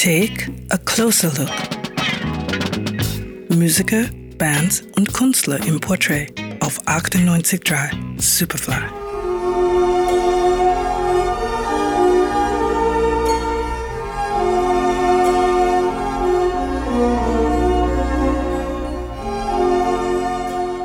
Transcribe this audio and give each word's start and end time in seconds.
Take 0.00 0.48
a 0.70 0.78
closer 0.78 1.28
look. 1.36 1.50
Musiker, 3.48 4.04
Bands 4.38 4.84
und 4.94 5.12
Künstler 5.12 5.58
im 5.66 5.80
Portrait 5.80 6.32
auf 6.60 6.80
98.3 6.86 7.90
Superfly. 8.16 8.74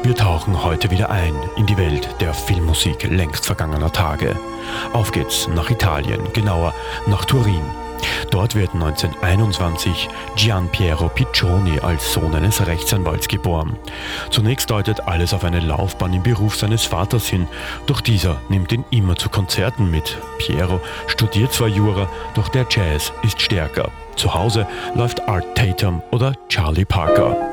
Wir 0.02 0.16
tauchen 0.16 0.64
heute 0.64 0.90
wieder 0.90 1.12
ein 1.12 1.36
in 1.56 1.68
die 1.68 1.78
Welt 1.78 2.10
der 2.20 2.34
Filmmusik 2.34 3.04
längst 3.04 3.46
vergangener 3.46 3.94
Tage. 3.94 4.36
Auf 4.92 5.12
geht's 5.12 5.48
nach 5.50 5.70
Italien, 5.70 6.34
genauer 6.34 6.74
nach 7.06 7.26
Turin. 7.26 7.83
Dort 8.32 8.56
wird 8.56 8.74
1921 8.74 10.10
Gian 10.36 10.70
Piero 10.70 11.10
Piccioni 11.10 11.80
als 11.80 12.14
Sohn 12.14 12.34
eines 12.34 12.66
Rechtsanwalts 12.66 13.28
geboren. 13.28 13.78
Zunächst 14.30 14.70
deutet 14.70 15.08
alles 15.08 15.34
auf 15.34 15.44
eine 15.44 15.60
Laufbahn 15.60 16.14
im 16.14 16.24
Beruf 16.24 16.56
seines 16.56 16.86
Vaters 16.86 17.28
hin, 17.28 17.48
doch 17.86 18.02
dieser 18.02 18.42
nimmt 18.50 18.72
ihn 18.72 18.86
immer 18.90 19.16
zu 19.16 19.30
Konzerten 19.30 19.92
mit. 19.92 20.18
Piero 20.40 20.82
studiert 21.08 21.54
zwar 21.54 21.68
Jura, 21.68 22.08
doch 22.36 22.50
der 22.50 22.66
Jazz 22.70 23.14
ist 23.24 23.42
stärker. 23.42 23.92
Zu 24.16 24.34
Hause 24.34 24.68
läuft 24.96 25.28
Art 25.28 25.56
Tatum 25.56 26.02
oder 26.12 26.34
Charlie 26.50 26.86
Parker. 26.86 27.53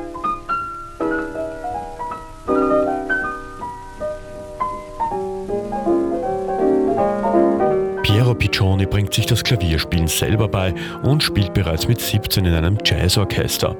Piccioni 8.41 8.87
bringt 8.87 9.13
sich 9.13 9.27
das 9.27 9.43
Klavierspielen 9.43 10.07
selber 10.07 10.47
bei 10.47 10.73
und 11.03 11.21
spielt 11.21 11.53
bereits 11.53 11.87
mit 11.87 12.01
17 12.01 12.43
in 12.43 12.55
einem 12.55 12.79
Jazzorchester. 12.83 13.77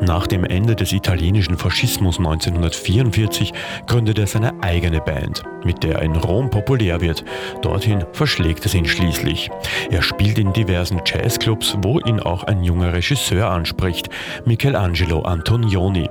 Nach 0.00 0.28
dem 0.28 0.44
Ende 0.44 0.76
des 0.76 0.92
italienischen 0.92 1.58
Faschismus 1.58 2.18
1944 2.18 3.52
gründet 3.88 4.20
er 4.20 4.28
seine 4.28 4.52
eigene 4.62 5.00
Band, 5.00 5.42
mit 5.64 5.82
der 5.82 5.96
er 5.96 6.02
in 6.02 6.14
Rom 6.14 6.50
populär 6.50 7.00
wird. 7.00 7.24
Dorthin 7.62 8.04
verschlägt 8.12 8.64
es 8.64 8.74
ihn 8.74 8.86
schließlich. 8.86 9.50
Er 9.90 10.02
spielt 10.02 10.38
in 10.38 10.52
diversen 10.52 11.00
Jazzclubs, 11.04 11.76
wo 11.82 11.98
ihn 11.98 12.20
auch 12.20 12.44
ein 12.44 12.62
junger 12.62 12.92
Regisseur 12.92 13.50
anspricht, 13.50 14.08
Michelangelo 14.44 15.22
Antonioni. 15.22 16.08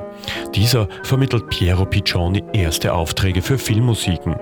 Dieser 0.54 0.90
vermittelt 1.04 1.50
Piero 1.50 1.86
Piccioni 1.86 2.44
erste 2.52 2.94
Aufträge 2.94 3.42
für 3.42 3.58
Filmmusiken. 3.58 4.36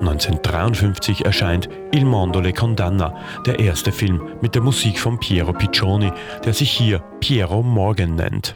1953 0.00 1.24
erscheint 1.24 1.70
Il 1.92 2.04
Mondo 2.04 2.40
le 2.40 2.52
Condanna, 2.98 3.14
der 3.46 3.58
erste 3.58 3.92
Film 3.92 4.20
mit 4.40 4.54
der 4.54 4.62
Musik 4.62 4.98
von 4.98 5.18
Piero 5.18 5.52
Piccioni, 5.52 6.12
der 6.44 6.52
sich 6.52 6.70
hier 6.70 7.00
Piero 7.20 7.62
Morgan 7.62 8.16
nennt. 8.16 8.54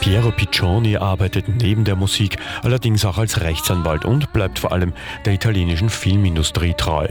Piero 0.00 0.30
Piccioni 0.30 0.96
arbeitet 0.96 1.46
neben 1.46 1.84
der 1.84 1.94
Musik 1.94 2.38
allerdings 2.62 3.04
auch 3.04 3.18
als 3.18 3.42
Rechtsanwalt 3.42 4.06
und 4.06 4.32
bleibt 4.32 4.58
vor 4.58 4.72
allem 4.72 4.94
der 5.26 5.34
italienischen 5.34 5.90
Filmindustrie 5.90 6.72
treu. 6.72 7.06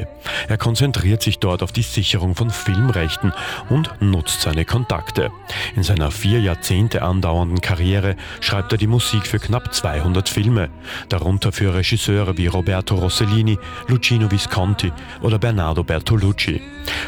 Er 0.47 0.57
konzentriert 0.57 1.21
sich 1.21 1.37
dort 1.37 1.61
auf 1.61 1.71
die 1.71 1.83
Sicherung 1.83 2.33
von 2.33 2.49
Filmrechten 2.49 3.31
und 3.69 3.91
nutzt 4.01 4.41
seine 4.41 4.65
Kontakte. 4.65 5.29
In 5.75 5.83
seiner 5.83 6.09
vier 6.09 6.39
Jahrzehnte 6.39 7.03
andauernden 7.03 7.61
Karriere 7.61 8.15
schreibt 8.41 8.71
er 8.71 8.79
die 8.79 8.87
Musik 8.87 9.27
für 9.27 9.39
knapp 9.39 9.71
200 9.71 10.27
Filme, 10.27 10.69
darunter 11.09 11.51
für 11.51 11.75
Regisseure 11.75 12.37
wie 12.37 12.47
Roberto 12.47 12.95
Rossellini, 12.95 13.59
Luchino 13.87 14.31
Visconti 14.31 14.91
oder 15.21 15.37
Bernardo 15.37 15.83
Bertolucci. 15.83 16.59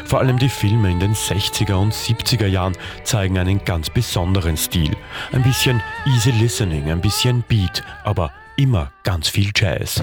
Vor 0.04 0.20
allem 0.20 0.38
die 0.38 0.48
Filme 0.48 0.90
in 0.90 1.00
den 1.00 1.14
60er 1.14 1.74
und 1.74 1.92
70er 1.92 2.46
Jahren 2.46 2.76
zeigen 3.02 3.38
einen 3.38 3.64
ganz 3.64 3.90
besonderen 3.90 4.56
Stil. 4.56 4.96
Ein 5.32 5.42
bisschen 5.42 5.71
easy 6.06 6.32
listening, 6.32 6.90
ein 6.90 7.00
bisschen 7.00 7.44
Beat, 7.48 7.82
aber 8.04 8.32
immer 8.56 8.90
ganz 9.04 9.28
viel 9.28 9.50
Jazz. 9.54 10.02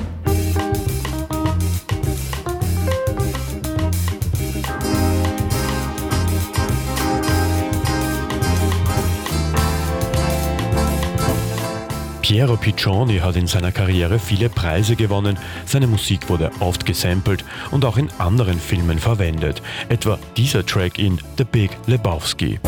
Piero 12.29 12.57
Piccioni 12.57 13.17
hat 13.17 13.35
in 13.37 13.47
seiner 13.47 13.71
Karriere 13.71 14.19
viele 14.19 14.49
Preise 14.49 14.95
gewonnen, 14.95 15.39
seine 15.65 15.87
Musik 15.87 16.29
wurde 16.29 16.51
oft 16.59 16.85
gesampelt 16.85 17.43
und 17.71 17.83
auch 17.85 17.97
in 17.97 18.07
anderen 18.19 18.59
Filmen 18.59 18.99
verwendet, 18.99 19.63
etwa 19.89 20.19
dieser 20.37 20.63
Track 20.63 20.99
in 20.99 21.19
The 21.39 21.43
Big 21.43 21.71
Lebowski. 21.87 22.59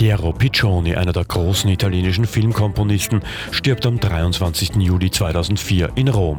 Piero 0.00 0.32
Piccioni, 0.32 0.94
einer 0.94 1.12
der 1.12 1.26
großen 1.26 1.68
italienischen 1.68 2.24
Filmkomponisten, 2.24 3.20
stirbt 3.50 3.84
am 3.84 4.00
23. 4.00 4.76
Juli 4.76 5.10
2004 5.10 5.90
in 5.96 6.08
Rom. 6.08 6.38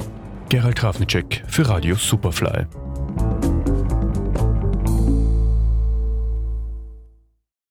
Gerald 0.49 0.79
Trafnicek 0.79 1.43
für 1.45 1.69
Radio 1.69 1.93
Superfly. 1.93 2.65